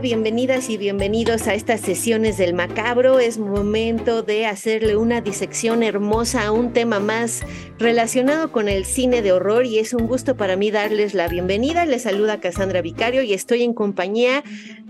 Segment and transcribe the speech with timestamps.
[0.00, 3.18] Bienvenidas y bienvenidos a estas sesiones del macabro.
[3.18, 7.42] Es momento de hacerle una disección hermosa a un tema más
[7.78, 11.86] relacionado con el cine de horror y es un gusto para mí darles la bienvenida.
[11.86, 14.44] Les saluda Cassandra Vicario y estoy en compañía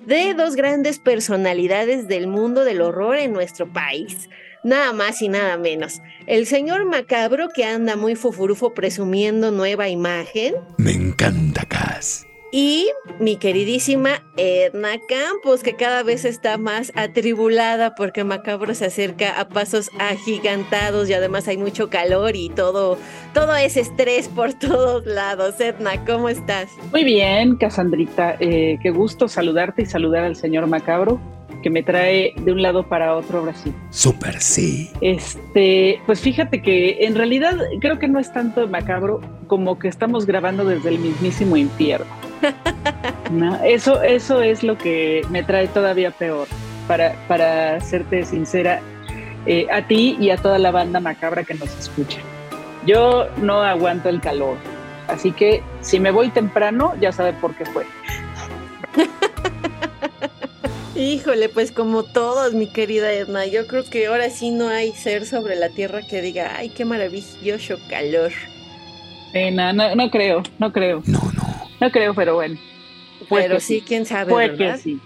[0.06, 4.28] de dos grandes personalidades del mundo del horror en nuestro país.
[4.64, 6.03] Nada más y nada menos.
[6.27, 10.55] El señor Macabro que anda muy fufurufo presumiendo nueva imagen.
[10.77, 12.86] Me encanta, Cass y
[13.19, 19.48] mi queridísima Edna Campos, que cada vez está más atribulada porque Macabro se acerca a
[19.48, 22.97] pasos agigantados y además hay mucho calor y todo,
[23.32, 25.58] todo es estrés por todos lados.
[25.58, 26.70] Edna, ¿cómo estás?
[26.92, 28.36] Muy bien, Casandrita.
[28.38, 31.20] Eh, qué gusto saludarte y saludar al señor Macabro
[31.60, 33.75] que me trae de un lado para otro Brasil.
[33.91, 34.91] Súper, sí.
[35.00, 40.27] Este, pues fíjate que en realidad creo que no es tanto macabro como que estamos
[40.27, 42.23] grabando desde el mismísimo infierno.
[43.64, 46.47] Eso, eso es lo que me trae todavía peor,
[46.87, 48.81] para, para serte sincera,
[49.47, 52.19] eh, a ti y a toda la banda macabra que nos escucha.
[52.87, 54.56] Yo no aguanto el calor,
[55.09, 57.84] así que si me voy temprano, ya sabe por qué fue.
[60.97, 65.26] Híjole, pues como todos, mi querida Edna, yo creo que ahora sí no hay ser
[65.26, 68.31] sobre la tierra que diga, ay, qué maravilloso calor.
[69.32, 71.03] Eh, no, no, creo, no creo.
[71.06, 71.44] No, no.
[71.84, 72.59] No creo, pero bueno.
[73.28, 74.31] Pero sí, quién sabe.
[74.31, 75.00] Puede que sí.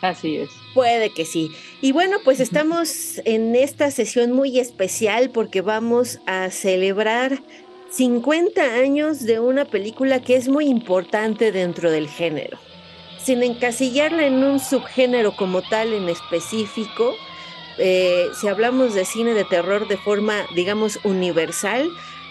[0.00, 0.50] Así es.
[0.74, 1.52] Puede que sí.
[1.80, 7.38] Y bueno, pues estamos en esta sesión muy especial porque vamos a celebrar
[7.90, 12.58] 50 años de una película que es muy importante dentro del género
[13.22, 17.14] sin encasillarla en un subgénero como tal en específico,
[17.78, 21.88] eh, si hablamos de cine de terror de forma, digamos, universal,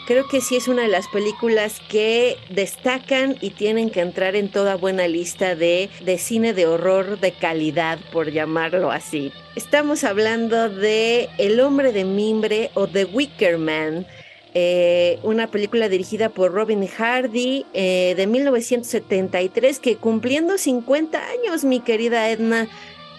[0.07, 4.49] creo que sí es una de las películas que destacan y tienen que entrar en
[4.49, 9.31] toda buena lista de, de cine de horror de calidad, por llamarlo así.
[9.55, 14.05] Estamos hablando de El hombre de mimbre o The Wicker Man
[14.53, 21.79] eh, una película dirigida por Robin Hardy eh, de 1973 que cumpliendo 50 años, mi
[21.79, 22.67] querida Edna,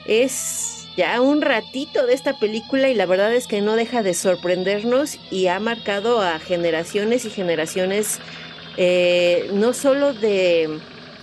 [0.06, 4.14] es ya un ratito de esta película y la verdad es que no deja de
[4.14, 8.20] sorprendernos y ha marcado a generaciones y generaciones
[8.76, 10.78] eh, no solo de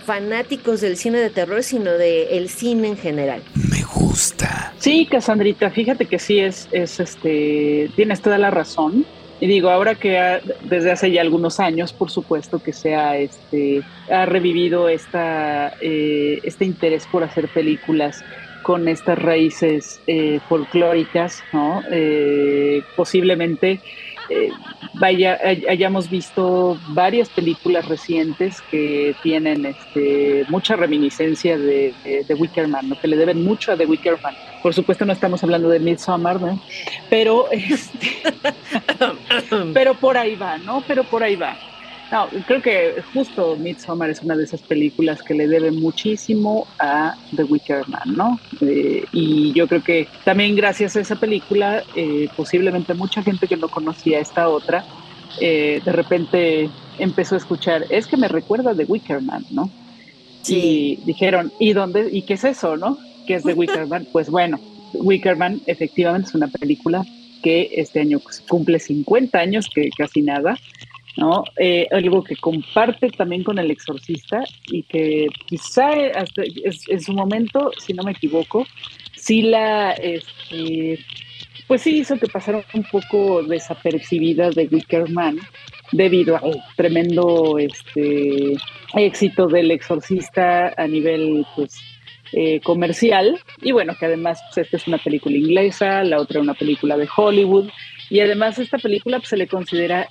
[0.06, 3.42] fanáticos del cine de terror, sino del el cine en general.
[3.70, 4.72] Me gusta.
[4.78, 9.04] Sí, Casandrita, fíjate que sí es, es este, tienes toda la razón.
[9.42, 13.82] Y digo, ahora que desde hace ya algunos años, por supuesto, que se ha, este,
[14.10, 18.22] ha revivido esta, eh, este interés por hacer películas
[18.62, 21.82] con estas raíces eh, folclóricas, ¿no?
[21.90, 23.80] Eh, posiblemente
[24.28, 24.50] eh,
[24.94, 25.38] vaya,
[25.68, 33.08] hayamos visto varias películas recientes que tienen este, mucha reminiscencia de, de, Wicker Man, que
[33.08, 34.34] le deben mucho a The Wicker Man.
[34.62, 36.62] Por supuesto no estamos hablando de Midsommar, ¿no?
[37.08, 38.22] pero, este,
[39.74, 40.84] pero por ahí va, ¿no?
[40.86, 41.56] Pero por ahí va.
[42.10, 47.14] No, creo que justo Midsommar es una de esas películas que le debe muchísimo a
[47.36, 48.40] The Wicker Man, ¿no?
[48.60, 53.56] Eh, y yo creo que también gracias a esa película, eh, posiblemente mucha gente que
[53.56, 54.84] no conocía esta otra,
[55.40, 56.68] eh, de repente
[56.98, 59.70] empezó a escuchar, es que me recuerda a The Wicker Man, ¿no?
[60.42, 60.98] Sí.
[61.02, 62.08] Y dijeron, ¿y dónde?
[62.10, 62.98] ¿Y qué es eso, no?
[63.24, 64.08] ¿Qué es The Wicker Man?
[64.10, 64.58] Pues bueno,
[64.94, 67.04] Wicker Man efectivamente es una película
[67.40, 70.58] que este año cumple 50 años, que casi nada,
[71.16, 71.44] ¿no?
[71.58, 77.70] Eh, algo que comparte también con el exorcista y que quizá hasta en su momento,
[77.78, 78.66] si no me equivoco,
[79.16, 80.98] sí la, este,
[81.66, 85.38] pues sí hizo que pasara un poco desapercibida de Wickerman
[85.92, 88.56] debido al tremendo este,
[88.94, 91.80] éxito del exorcista a nivel pues
[92.32, 96.54] eh, comercial y bueno que además pues, esta es una película inglesa la otra una
[96.54, 97.70] película de Hollywood
[98.08, 100.08] y además esta película pues, se le considera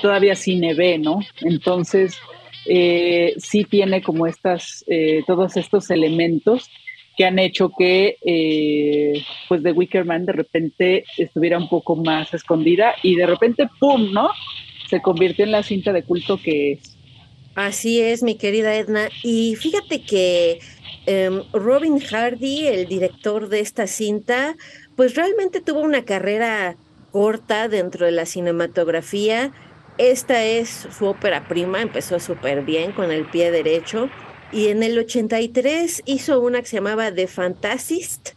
[0.00, 1.20] todavía cine B, ¿no?
[1.40, 2.18] Entonces,
[2.66, 6.68] eh, sí tiene como estas, eh, todos estos elementos
[7.16, 12.32] que han hecho que eh, pues The Wicker Man de repente estuviera un poco más
[12.32, 14.12] escondida y de repente ¡pum!
[14.12, 14.30] ¿no?
[14.88, 16.96] Se convirtió en la cinta de culto que es.
[17.56, 19.08] Así es, mi querida Edna.
[19.24, 20.60] Y fíjate que
[21.06, 24.56] em, Robin Hardy, el director de esta cinta,
[24.94, 26.76] pues realmente tuvo una carrera
[27.10, 29.52] corta dentro de la cinematografía.
[29.98, 34.08] Esta es su ópera prima, empezó súper bien con el pie derecho.
[34.52, 38.30] Y en el 83 hizo una que se llamaba The Fantasist,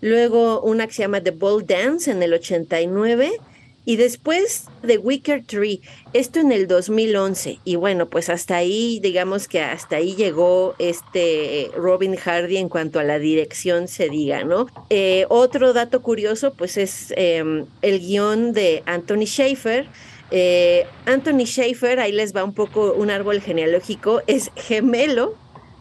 [0.00, 3.38] luego una que se llama The Bold Dance en el 89
[3.86, 5.80] y después The Wicker Tree,
[6.12, 7.60] esto en el 2011.
[7.64, 12.98] Y bueno, pues hasta ahí, digamos que hasta ahí llegó este Robin Hardy en cuanto
[12.98, 14.66] a la dirección se diga, ¿no?
[14.90, 19.86] Eh, otro dato curioso, pues es em, el guion de Anthony Schaefer.
[20.30, 25.36] Eh, Anthony Schaefer, ahí les va un poco un árbol genealógico, es gemelo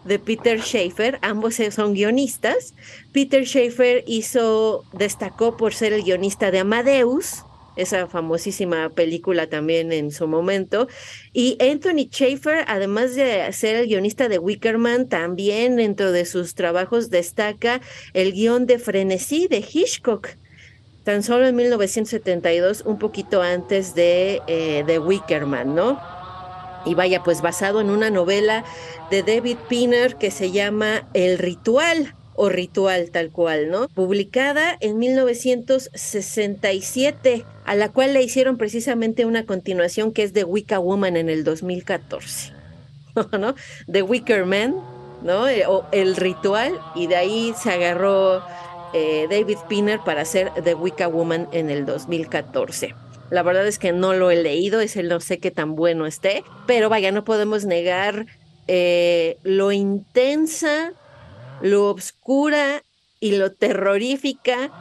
[0.06, 2.76] de Peter Schaefer, ambos son guionistas.
[3.12, 7.44] Peter Schaefer hizo, destacó por ser el guionista de Amadeus,
[7.76, 10.88] esa famosísima película también en su momento.
[11.34, 17.10] Y Anthony Schaefer, además de ser el guionista de Wickerman, también dentro de sus trabajos
[17.10, 17.82] destaca
[18.14, 20.30] el guion de Frenesí de Hitchcock.
[21.06, 26.02] Tan solo en 1972, un poquito antes de eh, The Wickerman, ¿no?
[26.84, 28.64] Y vaya, pues basado en una novela
[29.12, 33.88] de David Pinner que se llama El Ritual o Ritual tal cual, ¿no?
[33.88, 40.80] Publicada en 1967, a la cual le hicieron precisamente una continuación que es The Wicca
[40.80, 42.52] Woman en el 2014,
[43.40, 43.54] ¿no?
[43.92, 44.74] The Wicker Man,
[45.22, 45.48] ¿no?
[45.48, 48.42] Eh, o El Ritual, y de ahí se agarró
[48.98, 52.96] eh, David Pinner para hacer The Wicca Woman en el 2014.
[53.30, 56.46] La verdad es que no lo he leído, ese no sé qué tan bueno esté,
[56.66, 58.26] pero vaya, no podemos negar
[58.70, 60.94] eh, lo intensa,
[61.62, 62.84] lo obscura
[63.20, 64.72] y lo terrorífica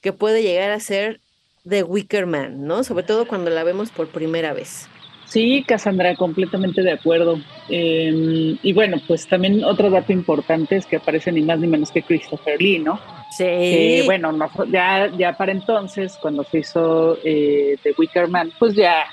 [0.00, 1.20] que puede llegar a ser
[1.68, 2.84] The Wicker Man, ¿no?
[2.84, 4.88] Sobre todo cuando la vemos por primera vez.
[5.28, 7.38] Sí, Cassandra, completamente de acuerdo.
[7.68, 11.90] Em, y bueno, pues también otro dato importante es que aparece ni más ni menos
[11.90, 12.98] que Christopher Lee, ¿no?
[13.30, 14.02] Sí.
[14.06, 14.32] bueno,
[14.72, 19.04] ya, ya para entonces, cuando se hizo eh, The Wicker Man, pues ya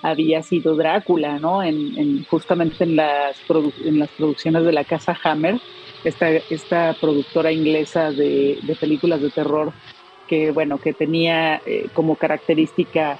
[0.00, 1.62] había sido Drácula, ¿no?
[1.62, 3.36] En, justamente en las,
[3.84, 5.58] en las producciones de la casa Hammer,
[6.04, 9.72] esta, esta productora inglesa de, películas de terror
[10.28, 13.18] que, bueno, que tenía eh, como característica,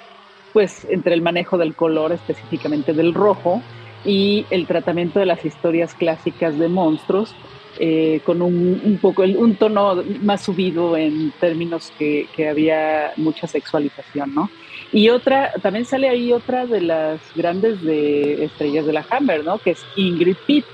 [0.55, 3.61] pues, entre el manejo del color, específicamente del rojo,
[4.05, 7.35] y el tratamiento de las historias clásicas de monstruos,
[7.81, 13.49] eh, con un, un, poco un tono más subido en términos que, que había mucha
[13.49, 14.49] sexualización, ¿no?
[14.93, 19.59] Y otra, también sale ahí otra de las grandes de estrellas de la Hammer, ¿no?
[19.59, 20.65] Que es Ingrid Pitt.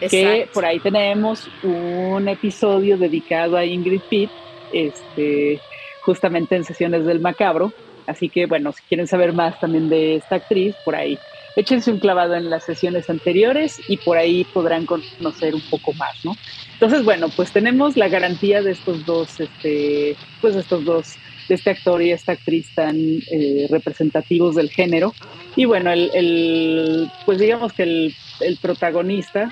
[0.00, 4.30] Que por ahí tenemos un episodio dedicado a Ingrid Pitt,
[4.72, 5.60] este,
[6.02, 7.72] justamente en sesiones del macabro.
[8.10, 11.18] Así que bueno, si quieren saber más también de esta actriz, por ahí
[11.56, 16.24] échense un clavado en las sesiones anteriores y por ahí podrán conocer un poco más,
[16.24, 16.36] ¿no?
[16.72, 21.16] Entonces, bueno, pues tenemos la garantía de estos dos, este, pues estos dos
[21.48, 25.12] de este actor y esta actriz tan eh, representativos del género.
[25.56, 29.50] Y bueno, el, pues digamos que el, protagonista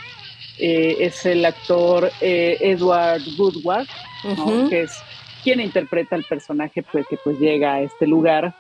[0.59, 3.89] eh, es el actor eh, Edward Woodward,
[4.71, 4.93] que es
[5.43, 8.55] quien interpreta al personaje pues, que pues llega a este lugar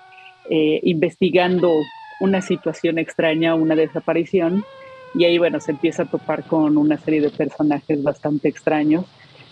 [0.51, 1.71] investigando
[2.21, 4.63] una situación extraña, una desaparición,
[5.15, 9.05] y ahí bueno, se empieza a topar con una serie de personajes bastante extraños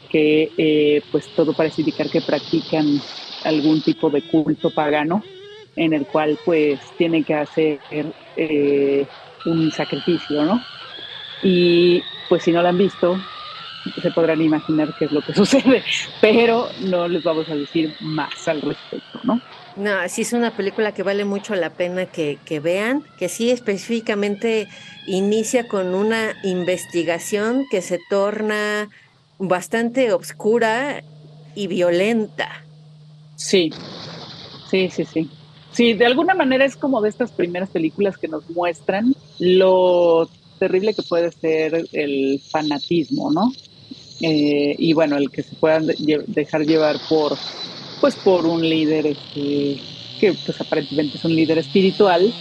[0.09, 2.87] que pues todo parece indicar que practican
[3.45, 5.23] algún tipo de culto pagano
[5.77, 7.81] en el cual pues tiene que hacer
[8.37, 9.07] eh,
[9.45, 10.61] un sacrificio, ¿no?
[11.43, 13.21] Y pues si no lo han visto,
[14.01, 15.85] se podrán imaginar qué es lo que sucede,
[16.21, 19.43] pero no les vamos a decir más al respecto, ¿no?
[19.77, 23.51] No, sí es una película que vale mucho la pena que, que vean, que sí
[23.51, 24.69] específicamente
[25.05, 28.89] inicia con una investigación que se torna
[29.39, 31.05] bastante oscura
[31.55, 32.49] y violenta.
[33.35, 33.71] Sí,
[34.71, 35.31] sí, sí, sí.
[35.73, 40.95] Sí, de alguna manera es como de estas primeras películas que nos muestran lo terrible
[40.95, 43.53] que puede ser el fanatismo, ¿no?
[44.21, 45.87] Eh, y bueno, el que se puedan
[46.27, 47.37] dejar llevar por,
[48.01, 49.81] pues por un líder este,
[50.19, 52.33] que pues aparentemente es un líder espiritual,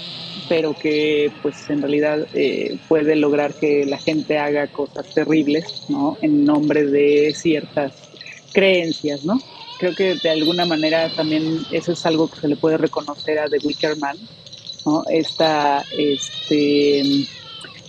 [0.47, 6.17] pero que pues en realidad eh, puede lograr que la gente haga cosas terribles, ¿no?
[6.21, 7.93] En nombre de ciertas
[8.53, 9.39] creencias, ¿no?
[9.77, 13.49] creo que de alguna manera también eso es algo que se le puede reconocer a
[13.49, 14.17] The Wicker Man,
[14.85, 15.03] ¿no?
[15.09, 17.03] Esta, este,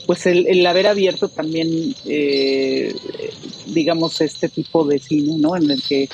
[0.06, 2.94] pues el, haber abierto también, eh,
[3.66, 5.56] digamos, este tipo de cine, ¿no?
[5.56, 6.08] En el que,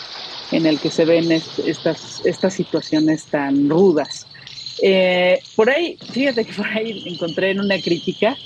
[0.51, 4.27] en el que se ven estas, estas situaciones tan rudas.
[4.83, 8.37] Eh, por ahí, fíjate que por ahí encontré en una crítica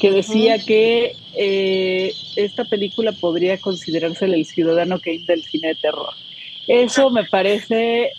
[0.00, 6.14] que decía que eh, esta película podría considerarse el ciudadano Kane del cine de terror.
[6.66, 8.10] Eso me parece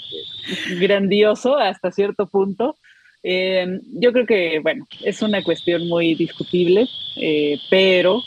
[0.80, 2.76] grandioso hasta cierto punto.
[3.24, 8.24] Eh, yo creo que, bueno, es una cuestión muy discutible, eh, pero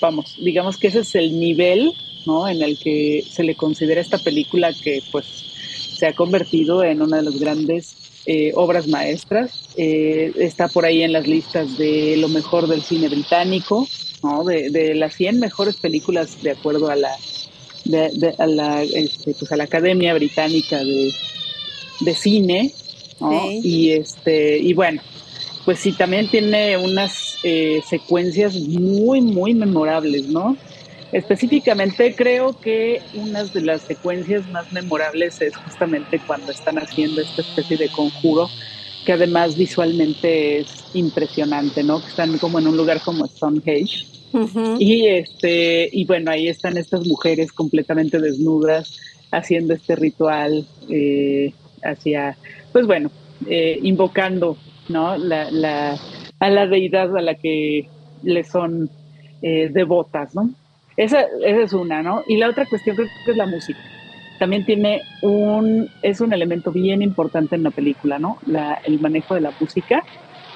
[0.00, 1.92] vamos, digamos que ese es el nivel
[2.26, 2.48] ¿no?
[2.48, 5.26] en el que se le considera esta película que pues
[5.96, 9.68] se ha convertido en una de las grandes eh, obras maestras.
[9.76, 13.88] Eh, está por ahí en las listas de lo mejor del cine británico,
[14.22, 14.44] ¿no?
[14.44, 17.10] de, las 100 mejores películas de acuerdo a la,
[18.38, 22.72] a la, este, pues a la Academia Británica de, Cine.
[23.62, 25.00] Y, este, y bueno,
[25.64, 30.56] pues sí, también tiene unas eh, secuencias muy, muy memorables, ¿no?
[31.12, 37.42] Específicamente creo que una de las secuencias más memorables es justamente cuando están haciendo esta
[37.42, 38.48] especie de conjuro,
[39.04, 42.00] que además visualmente es impresionante, ¿no?
[42.00, 44.06] Que están como en un lugar como Stonehenge.
[44.78, 48.96] Y este, y bueno, ahí están estas mujeres completamente desnudas
[49.32, 52.36] haciendo este ritual eh, hacia,
[52.72, 53.10] pues bueno,
[53.48, 54.56] eh, invocando,
[54.88, 55.16] ¿no?
[55.16, 55.96] La, la,
[56.38, 57.88] a la deidad a la que
[58.22, 58.90] le son
[59.42, 60.50] eh, devotas, ¿no?
[60.96, 62.22] Esa, es una, ¿no?
[62.26, 63.80] Y la otra cuestión creo que es la música.
[64.38, 68.38] También tiene un, es un elemento bien importante en la película, ¿no?
[68.46, 70.02] La, el manejo de la música.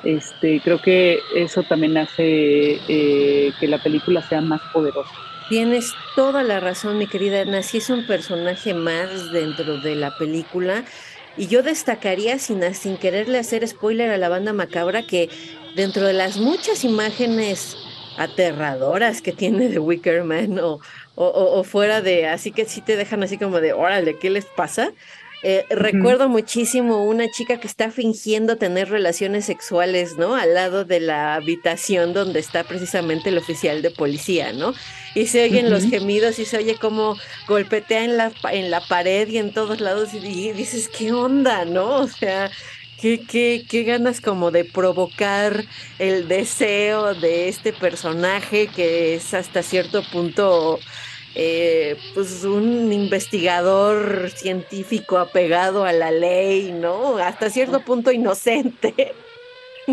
[0.02, 5.10] Este, creo que eso también hace eh, que la película sea más poderosa.
[5.48, 7.58] Tienes toda la razón, mi querida Ana.
[7.58, 10.84] Es un personaje más dentro de la película.
[11.36, 15.28] Y yo destacaría, sin, sin quererle hacer spoiler a la banda macabra, que
[15.74, 17.76] dentro de las muchas imágenes
[18.16, 20.80] aterradoras que tiene de Wickerman o,
[21.16, 24.92] o, fuera de, así que sí te dejan así como de, órale, ¿qué les pasa?
[25.46, 30.36] Eh, recuerdo muchísimo una chica que está fingiendo tener relaciones sexuales, ¿no?
[30.36, 34.72] Al lado de la habitación donde está precisamente el oficial de policía, ¿no?
[35.14, 39.28] Y se oyen los gemidos y se oye como golpetea en la, en la pared
[39.28, 41.96] y en todos lados y dices, ¿qué onda, no?
[41.96, 42.50] O sea,
[42.98, 45.66] ¿Qué, qué, ganas como de provocar
[45.98, 50.78] el deseo de este personaje que es hasta cierto punto
[51.34, 57.16] eh, pues un investigador científico apegado a la ley, ¿no?
[57.18, 59.14] Hasta cierto punto inocente.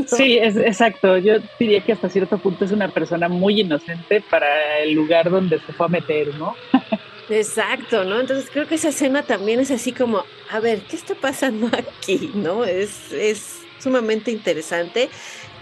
[0.08, 1.18] Sí, es exacto.
[1.18, 5.60] Yo diría que hasta cierto punto es una persona muy inocente para el lugar donde
[5.60, 6.56] se fue a meter, ¿no?
[7.30, 8.20] Exacto, ¿no?
[8.20, 12.32] Entonces creo que esa escena también es así como, a ver, ¿qué está pasando aquí?
[12.34, 12.66] ¿No?
[12.66, 15.10] Es, es sumamente interesante.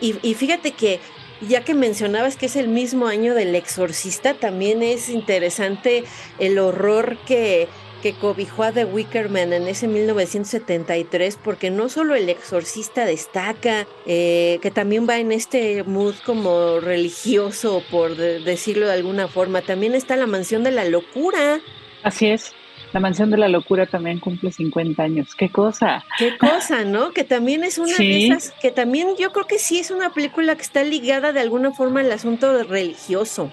[0.02, 1.00] Y, y fíjate que
[1.42, 6.04] ya que mencionabas que es el mismo año del exorcista, también es interesante
[6.40, 7.68] el horror que
[8.02, 14.60] que cobijó a The Wickerman en ese 1973, porque no solo el exorcista destaca, eh,
[14.62, 20.16] que también va en este mood como religioso, por decirlo de alguna forma, también está
[20.16, 21.60] la mansión de la locura.
[22.04, 22.54] Así es.
[22.92, 25.36] La Mansión de la Locura también cumple 50 años.
[25.36, 26.04] ¿Qué cosa?
[26.18, 27.12] Qué cosa, ¿no?
[27.12, 30.56] Que también es una de esas, que también yo creo que sí es una película
[30.56, 33.52] que está ligada de alguna forma al asunto religioso.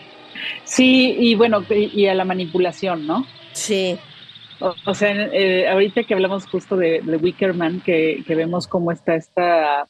[0.65, 3.27] Sí, y bueno, y a la manipulación, ¿no?
[3.53, 3.99] Sí.
[4.87, 9.15] O, sea, eh, ahorita que hablamos justo de, de Wickerman, que, que, vemos cómo está
[9.15, 9.87] esta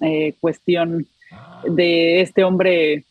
[0.00, 1.06] eh, cuestión
[1.68, 3.04] de este hombre, eh,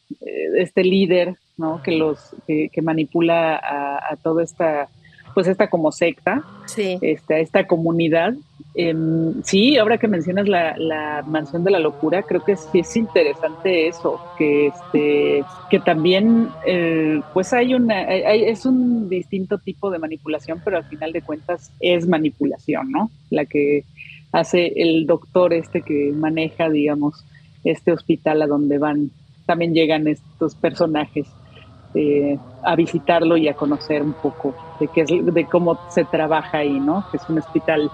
[0.58, 1.84] este líder, ¿no?
[1.84, 4.88] Que los que, manipula a, a, toda esta
[5.36, 6.98] pues esta como secta, sí.
[7.02, 8.34] esta, esta comunidad.
[8.74, 13.88] Em, sí, ahora que mencionas la, mansión de la locura, creo que sí es interesante
[13.88, 20.62] eso, que este, que también eh, pues hay una, es un distinto tipo de manipulación,
[20.64, 23.12] pero al final de cuentas es manipulación, ¿no?
[23.30, 23.84] La que
[24.32, 27.26] hace el doctor este que maneja, digamos,
[27.66, 29.12] este hospital a donde van,
[29.46, 31.28] también llegan estos personajes
[31.96, 36.60] eh, a visitarlo y a conocer un poco de qué es, de cómo se trabaja
[36.60, 37.06] ahí, ¿no?
[37.10, 37.90] Que es un hospital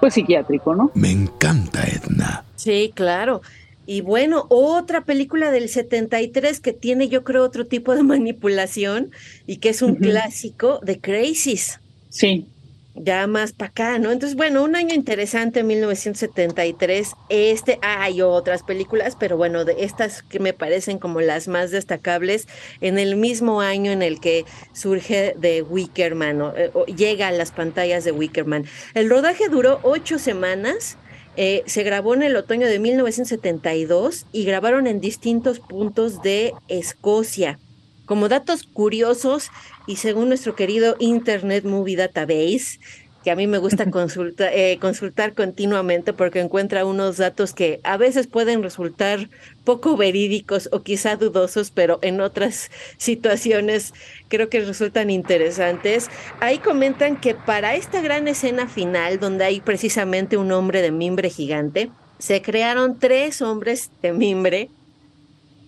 [0.00, 0.90] pues psiquiátrico, ¿no?
[0.94, 2.44] Me encanta Edna.
[2.56, 3.42] Sí, claro.
[3.86, 9.10] Y bueno, otra película del 73 que tiene yo creo otro tipo de manipulación
[9.46, 11.80] y que es un clásico de Crazies.
[12.08, 12.46] Sí,
[12.94, 14.12] ya más para acá, ¿no?
[14.12, 17.12] Entonces, bueno, un año interesante, 1973.
[17.28, 22.46] Este, hay otras películas, pero bueno, de estas que me parecen como las más destacables,
[22.80, 27.52] en el mismo año en el que surge de Wickerman, o, eh, llega a las
[27.52, 28.66] pantallas de Wickerman.
[28.94, 30.96] El rodaje duró ocho semanas
[31.36, 37.58] Eh, se grabó en el otoño de 1972 y grabaron en distintos puntos de Escocia.
[38.06, 39.50] Como datos curiosos,
[39.86, 42.78] y según nuestro querido Internet Movie Database,
[43.24, 43.84] que a mí me gusta
[44.52, 49.30] eh, consultar continuamente porque encuentra unos datos que a veces pueden resultar
[49.64, 53.94] poco verídicos o quizá dudosos, pero en otras situaciones
[54.28, 56.10] creo que resultan interesantes.
[56.40, 61.30] Ahí comentan que para esta gran escena final, donde hay precisamente un hombre de mimbre
[61.30, 64.68] gigante, se crearon tres hombres de mimbre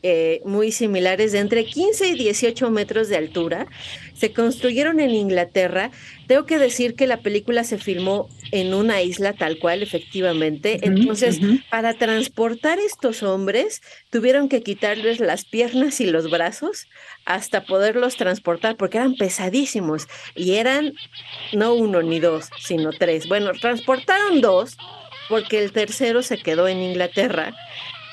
[0.09, 3.67] eh, muy similares de entre 15 y 18 metros de altura.
[4.15, 5.91] Se construyeron en Inglaterra.
[6.29, 10.79] Tengo que decir que la película se filmó en una isla tal cual, efectivamente.
[10.83, 16.87] Entonces, para transportar estos hombres, tuvieron que quitarles las piernas y los brazos
[17.25, 20.07] hasta poderlos transportar, porque eran pesadísimos.
[20.37, 20.93] Y eran
[21.53, 23.27] no uno ni dos, sino tres.
[23.27, 24.77] Bueno, transportaron dos
[25.29, 27.53] porque el tercero se quedó en Inglaterra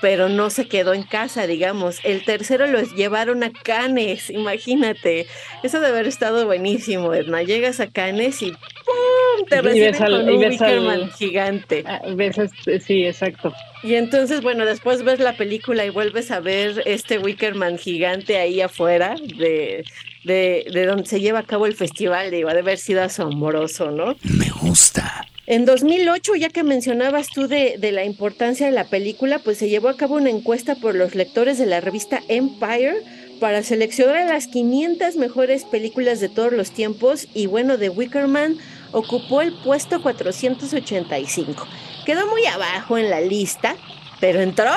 [0.04, 2.02] pero no se quedó en casa, digamos.
[2.04, 5.28] El tercero los llevaron a Canes, imagínate.
[5.64, 7.42] Eso debe haber estado buenísimo, Edna.
[7.42, 9.48] Llegas a Canes y ¡pum!
[9.48, 11.86] te reciben con un Wickerman gigante.
[11.88, 13.54] Ah, este, sí, exacto.
[13.82, 18.60] Y entonces, bueno, después ves la película y vuelves a ver este Wickerman gigante ahí
[18.60, 19.86] afuera de,
[20.26, 22.30] de, de donde se lleva a cabo el festival.
[22.30, 24.18] Digo, de haber sido asombroso, ¿no?
[24.24, 25.26] Me gusta.
[25.46, 29.90] En 2008, ya que mencionabas tú de, la importancia de la película, pues se llevó
[29.90, 33.04] a cabo una encuesta por los lectores de la revista Empire
[33.42, 38.58] para seleccionar las 500 mejores películas de todos los tiempos y bueno, The Wickerman
[38.94, 41.68] ocupó el puesto 485.
[42.06, 43.76] Quedó muy abajo en la lista,
[44.22, 44.72] pero entró.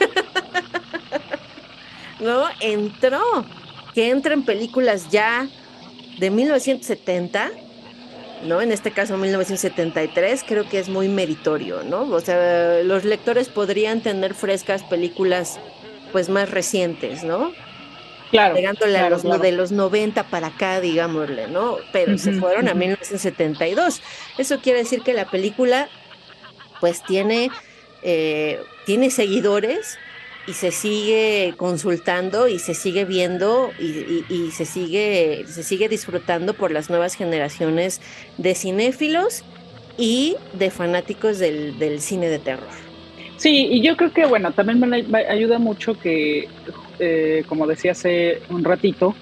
[2.20, 3.46] no, entró.
[3.94, 5.48] Que entran películas ya
[6.18, 7.69] de 1970
[8.44, 8.60] ¿no?
[8.60, 12.02] En este caso 1973, creo que es muy meritorio, ¿no?
[12.02, 15.58] O sea, los lectores podrían tener frescas películas
[16.12, 17.52] pues más recientes, ¿no?
[18.30, 18.54] Claro.
[18.54, 21.78] Pegándole a los de los 90 para acá, digámosle, ¿no?
[21.92, 24.00] Pero se fueron a 1972.
[24.38, 25.88] Eso quiere decir que la película
[26.80, 27.50] pues tiene,
[28.02, 29.98] eh, tiene seguidores,
[30.46, 36.70] y se sigue consultando y se sigue viendo y, se sigue se sigue disfrutando por
[36.72, 38.00] las nuevas generaciones
[38.38, 39.44] de cinéfilos
[39.98, 42.68] y de fanáticos del, cine de terror.
[43.36, 46.48] Sí, y yo creo que bueno, también me ayuda mucho que,
[46.98, 49.14] eh, como decía hace un ratito,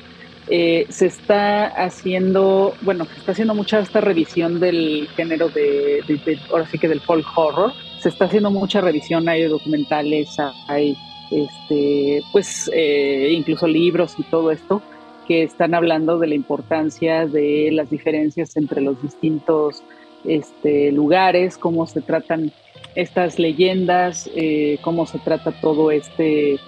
[0.51, 6.39] eh, se está haciendo, bueno, se está haciendo mucha esta revisión del género de, de,
[6.51, 7.73] ahora sí que del folk horror.
[8.01, 10.37] Se está haciendo mucha revisión, hay documentales,
[10.69, 10.97] hay
[11.31, 14.83] este, pues eh, incluso libros y todo esto
[15.27, 19.83] que están hablando de la importancia de las diferencias entre los distintos
[20.25, 22.51] este, lugares, cómo se tratan
[22.95, 26.59] estas leyendas, eh, cómo se trata todo este,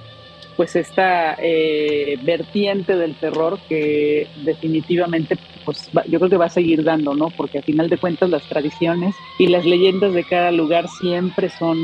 [0.58, 6.84] pues esta eh, vertiente del terror que definitivamente, pues yo creo que va a seguir
[6.84, 7.30] dando, ¿no?
[7.30, 11.78] Porque a final de cuentas las tradiciones y las leyendas de cada lugar siempre son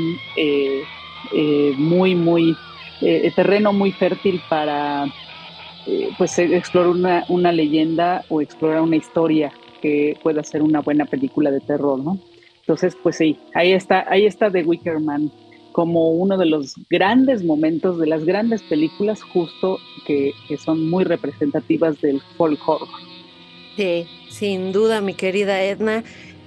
[1.77, 2.55] muy, muy
[3.01, 5.05] eh, terreno muy fértil para
[5.85, 10.81] eh, pues eh, explorar una, una, leyenda o explorar una historia que pueda ser una
[10.81, 12.19] buena película de terror, ¿no?
[12.59, 15.31] Entonces, pues sí, ahí está, ahí está The Wicker Man
[15.71, 21.03] como uno de los grandes momentos de las grandes películas justo que, que son muy
[21.03, 22.89] representativas del folk horror.
[23.75, 26.03] Sí, sin duda, mi querida Edna.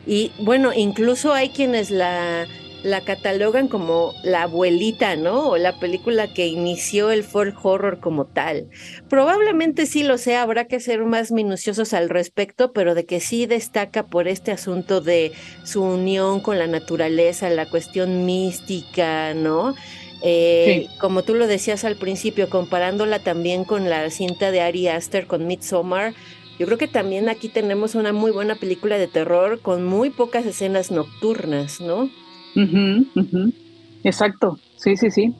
[0.06, 2.46] Y bueno, incluso hay quienes la
[2.82, 5.48] la catalogan como la abuelita, ¿no?
[5.48, 8.68] O la película que inició el folk horror como tal.
[9.08, 13.46] Probablemente sí lo sea, habrá que ser más minuciosos al respecto, pero de que sí
[13.46, 15.32] destaca por este asunto de
[15.64, 19.74] su unión con la naturaleza, la cuestión mística, ¿no?
[20.22, 25.26] Eh, como tú lo decías al principio, comparándola también con la cinta de Ari Aster
[25.26, 26.14] con Midsommar,
[26.58, 30.44] yo creo que también aquí tenemos una muy buena película de terror con muy pocas
[30.44, 32.10] escenas nocturnas, ¿no?
[34.04, 35.34] Exacto, sí, sí, sí.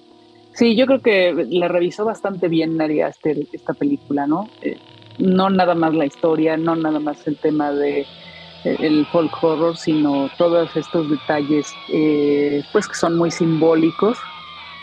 [0.52, 4.48] Sí, yo creo que la revisó bastante bien Ari Aster esta película, ¿no?
[4.62, 4.76] Eh,
[5.18, 8.00] no nada más la historia, no nada más el tema de
[8.64, 14.18] eh, el folk horror, sino todos estos detalles, eh, pues que son muy simbólicos,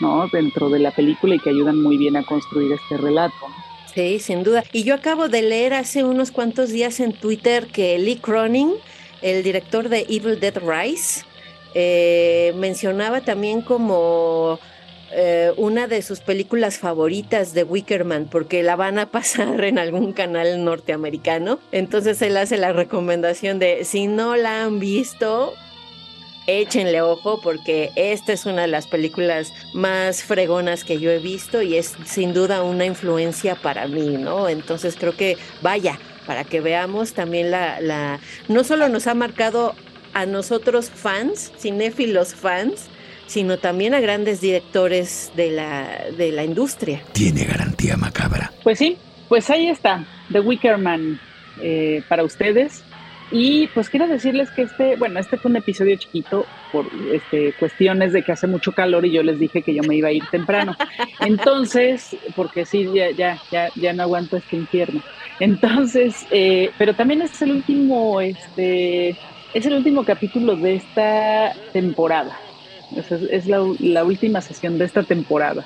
[0.00, 0.26] ¿no?
[0.32, 3.34] Dentro de la película y que ayudan muy bien a construir este relato.
[3.94, 4.64] Sí, sin duda.
[4.72, 8.72] Y yo acabo de leer hace unos cuantos días en Twitter que Lee Cronin,
[9.22, 11.24] el director de Evil Dead Rise,
[11.74, 14.58] eh, mencionaba también como
[15.10, 20.12] eh, una de sus películas favoritas de Wickerman, porque la van a pasar en algún
[20.12, 21.58] canal norteamericano.
[21.72, 25.54] Entonces él hace la recomendación de si no la han visto,
[26.46, 31.60] échenle ojo porque esta es una de las películas más fregonas que yo he visto
[31.62, 34.48] y es sin duda una influencia para mí, ¿no?
[34.48, 39.74] Entonces creo que vaya, para que veamos también la, la no solo nos ha marcado
[40.18, 42.88] a nosotros fans, cinéfilos fans,
[43.28, 47.02] sino también a grandes directores de la, de la industria.
[47.12, 48.52] Tiene garantía macabra.
[48.64, 51.20] Pues sí, pues ahí está, The Wicker Man
[51.62, 52.82] eh, para ustedes.
[53.30, 58.12] Y pues quiero decirles que este, bueno, este fue un episodio chiquito por este, cuestiones
[58.12, 60.24] de que hace mucho calor y yo les dije que yo me iba a ir
[60.32, 60.74] temprano.
[61.20, 65.00] Entonces, porque sí, ya, ya, ya, ya no aguanto este infierno.
[65.38, 69.16] Entonces, eh, pero también es el último, este,
[69.54, 72.38] es el último capítulo de esta temporada.
[73.30, 75.64] Es, la, última sesión de esta temporada.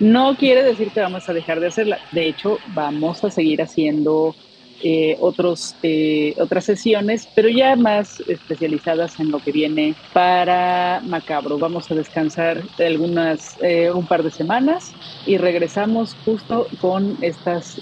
[0.00, 1.98] No quiere decir que vamos a dejar de hacerla.
[2.12, 4.34] De hecho, vamos a seguir haciendo
[4.82, 11.58] eh, otros, eh, otras sesiones, pero ya más especializadas en lo que viene para Macabro.
[11.58, 14.92] Vamos a descansar algunas, eh, un par de semanas
[15.26, 17.80] y regresamos justo con estas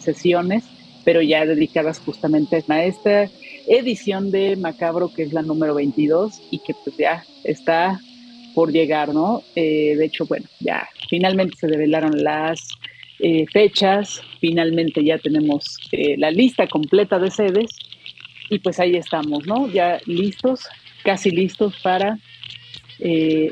[0.00, 0.64] sesiones,
[1.04, 3.28] pero ya dedicadas justamente a esta
[3.66, 8.00] edición de Macabro, que es la número 22 y que pues ya está
[8.54, 9.42] por llegar, ¿no?
[9.56, 12.68] Eh, de hecho, bueno, ya finalmente se develaron las
[13.18, 17.70] eh, fechas, finalmente ya tenemos eh, la lista completa de sedes
[18.50, 19.68] y pues ahí estamos, ¿no?
[19.68, 20.66] Ya listos,
[21.02, 22.18] casi listos para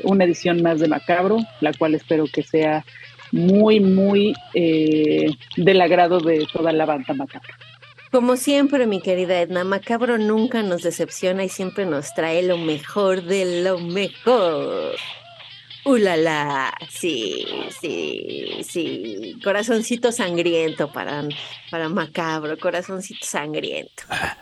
[0.03, 2.85] una edición más de Macabro, la cual espero que sea
[3.33, 7.60] muy, muy del agrado de toda la banda Macabro.
[8.11, 13.23] Como siempre, mi querida Edna, Macabro nunca nos decepciona y siempre nos trae lo mejor
[13.23, 14.97] de lo mejor.
[15.85, 16.73] ¡Ulala!
[16.89, 17.45] Sí,
[17.79, 19.39] sí, sí.
[19.41, 21.23] Corazoncito sangriento para,
[21.71, 24.03] para Macabro, corazoncito sangriento.
[24.09, 24.37] Ah,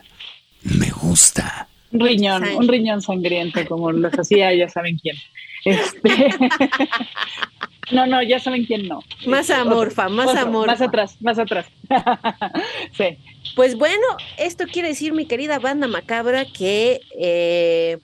[0.62, 1.68] me gusta.
[1.92, 5.16] Un riñón, un riñón sangriento, como los hacía, ya saben quién.
[5.64, 6.34] Este...
[7.92, 9.00] No, no, ya saben quién no.
[9.26, 10.66] Más amorfa, más amor.
[10.66, 11.66] Más atrás, más atrás.
[12.92, 13.18] sí.
[13.56, 14.06] Pues bueno,
[14.38, 17.98] esto quiere decir, mi querida banda macabra, que eh,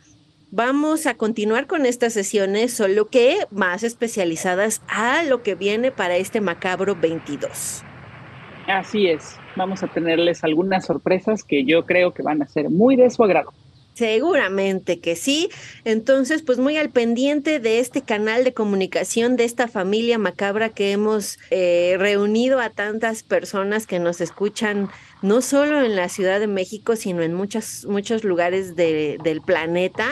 [0.51, 6.16] vamos a continuar con estas sesiones, solo que más especializadas a lo que viene para
[6.16, 7.83] este macabro 22.
[8.66, 12.96] Así es, vamos a tenerles algunas sorpresas que yo creo que van a ser muy
[12.96, 13.53] de su agrado.
[13.96, 15.48] Seguramente que sí.
[15.85, 20.92] Entonces, pues muy al pendiente de este canal de comunicación, de esta familia macabra que
[20.92, 24.90] hemos eh, reunido a tantas personas que nos escuchan,
[25.22, 30.11] no solo en la Ciudad de México, sino en muchos, muchos lugares del planeta.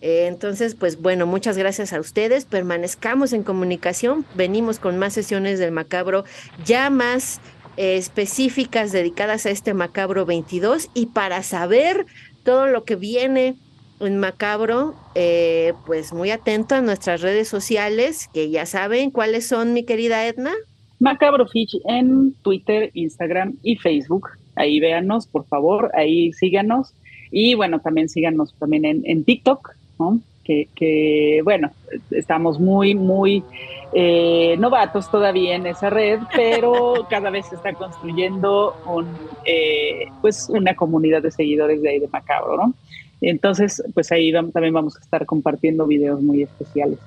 [0.00, 2.46] Eh, entonces, pues bueno, muchas gracias a ustedes.
[2.46, 4.24] Permanezcamos en comunicación.
[4.36, 6.24] Venimos con más sesiones del macabro,
[6.64, 7.42] ya más
[7.78, 12.06] eh, específicas dedicadas a este macabro 22 y para saber
[12.48, 13.56] todo lo que viene
[14.00, 19.74] en Macabro, eh, pues muy atento a nuestras redes sociales, que ya saben cuáles son,
[19.74, 20.54] mi querida Edna.
[20.98, 24.28] Macabro Fish en Twitter, Instagram y Facebook.
[24.54, 26.94] Ahí véanos, por favor, ahí síganos.
[27.30, 30.18] Y bueno, también síganos también en, en TikTok, ¿no?
[30.48, 31.70] Que, bueno,
[32.10, 33.44] estamos muy, muy
[33.92, 39.06] eh, novatos todavía en esa red, pero cada vez se está construyendo un,
[39.44, 42.74] eh, pues una comunidad de seguidores de ahí de Macabro, ¿no?
[43.20, 46.98] Entonces, pues ahí también vamos a estar compartiendo videos muy especiales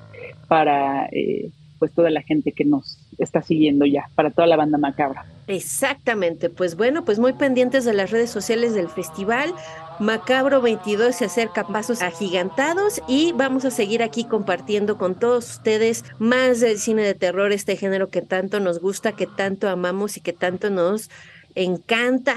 [0.47, 1.49] para eh,
[1.81, 5.25] pues toda la gente que nos está siguiendo ya, para toda la banda macabra.
[5.47, 9.51] Exactamente, pues bueno, pues muy pendientes de las redes sociales del festival.
[9.99, 16.05] Macabro 22 se acerca pasos agigantados y vamos a seguir aquí compartiendo con todos ustedes
[16.19, 20.21] más del cine de terror, este género que tanto nos gusta, que tanto amamos y
[20.21, 21.09] que tanto nos
[21.55, 22.35] encanta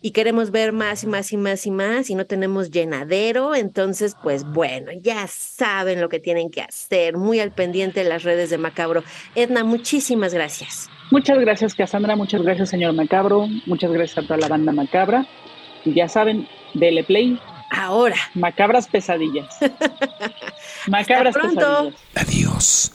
[0.00, 4.16] y queremos ver más y más y más y más y no tenemos llenadero, entonces
[4.22, 8.50] pues bueno, ya saben lo que tienen que hacer, muy al pendiente de las redes
[8.50, 9.02] de Macabro.
[9.34, 10.88] Edna, muchísimas gracias.
[11.10, 15.26] Muchas gracias Cassandra, muchas gracias señor Macabro, muchas gracias a toda la banda Macabra.
[15.84, 17.38] Ya saben, dele play.
[17.70, 18.16] Ahora.
[18.34, 19.56] Macabras pesadillas.
[20.88, 21.94] Macabras pesadillas.
[22.14, 22.92] Adiós.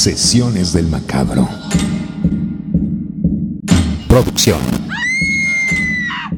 [0.00, 1.46] Sesiones del Macabro.
[4.08, 4.58] Producción.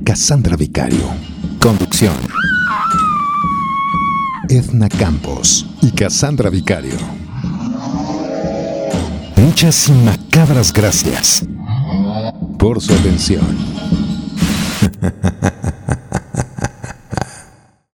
[0.04, 1.04] Cassandra Vicario.
[1.60, 2.16] Conducción.
[4.48, 6.96] Edna Campos y Cassandra Vicario.
[9.36, 11.44] Muchas y macabras gracias
[12.58, 13.46] por su atención.